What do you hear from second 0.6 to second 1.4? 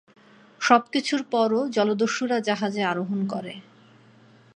সবকিছুর